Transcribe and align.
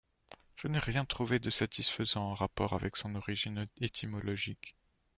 Je 0.55 0.67
n'ai 0.67 0.79
rien 0.79 1.05
trouvé 1.05 1.37
de 1.37 1.51
satisfaisant 1.51 2.29
en 2.29 2.33
rapport 2.33 2.73
avec 2.73 2.95
son 2.97 3.13
origine 3.13 3.63
étymologique. 3.81 4.75